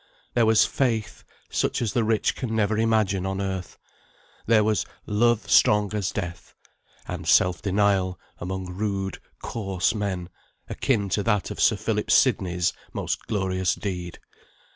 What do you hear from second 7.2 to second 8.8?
self denial, among